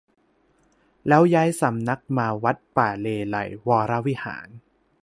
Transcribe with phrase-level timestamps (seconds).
[1.07, 4.47] แล้วย้ายสำนักมาวัดป่าเลไลยก์วรวิหาร